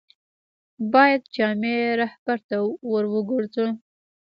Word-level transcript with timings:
باید 0.93 1.21
جامع 1.35 1.77
رهبرد 2.01 2.43
ته 2.49 2.57
ور 2.89 3.05
وګرځو. 3.13 3.67